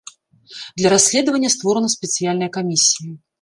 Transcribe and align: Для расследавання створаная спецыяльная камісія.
Для 0.79 0.89
расследавання 0.93 1.49
створаная 1.57 1.93
спецыяльная 1.97 2.49
камісія. 2.57 3.13